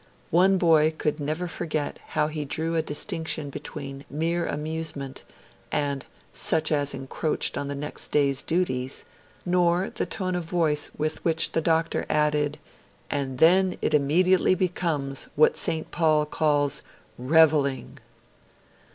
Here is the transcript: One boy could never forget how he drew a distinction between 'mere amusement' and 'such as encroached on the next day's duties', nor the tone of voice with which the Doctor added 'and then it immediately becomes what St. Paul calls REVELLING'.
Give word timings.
One 0.31 0.57
boy 0.57 0.95
could 0.97 1.19
never 1.19 1.47
forget 1.47 1.99
how 2.07 2.25
he 2.25 2.43
drew 2.43 2.75
a 2.75 2.81
distinction 2.81 3.51
between 3.51 4.03
'mere 4.09 4.47
amusement' 4.47 5.23
and 5.71 6.07
'such 6.33 6.71
as 6.71 6.95
encroached 6.95 7.55
on 7.55 7.67
the 7.67 7.75
next 7.75 8.07
day's 8.09 8.41
duties', 8.41 9.05
nor 9.45 9.91
the 9.91 10.07
tone 10.07 10.33
of 10.33 10.43
voice 10.43 10.89
with 10.97 11.23
which 11.23 11.51
the 11.51 11.61
Doctor 11.61 12.07
added 12.09 12.57
'and 13.11 13.37
then 13.37 13.75
it 13.79 13.93
immediately 13.93 14.55
becomes 14.55 15.29
what 15.35 15.55
St. 15.55 15.91
Paul 15.91 16.25
calls 16.25 16.81
REVELLING'. 17.19 17.99